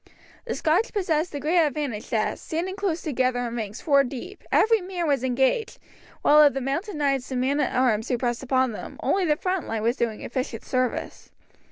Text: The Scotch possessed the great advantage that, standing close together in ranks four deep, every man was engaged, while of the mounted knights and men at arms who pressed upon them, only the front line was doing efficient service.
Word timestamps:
The 0.47 0.55
Scotch 0.55 0.91
possessed 0.91 1.31
the 1.31 1.39
great 1.39 1.59
advantage 1.63 2.09
that, 2.09 2.39
standing 2.39 2.75
close 2.75 3.03
together 3.03 3.37
in 3.47 3.55
ranks 3.55 3.81
four 3.81 4.03
deep, 4.03 4.43
every 4.51 4.81
man 4.81 5.07
was 5.07 5.23
engaged, 5.23 5.77
while 6.23 6.41
of 6.41 6.55
the 6.55 6.59
mounted 6.59 6.95
knights 6.95 7.29
and 7.29 7.39
men 7.39 7.59
at 7.59 7.75
arms 7.75 8.07
who 8.09 8.17
pressed 8.17 8.41
upon 8.41 8.71
them, 8.71 8.97
only 9.03 9.25
the 9.25 9.35
front 9.35 9.67
line 9.67 9.83
was 9.83 9.97
doing 9.97 10.21
efficient 10.21 10.65
service. 10.65 11.29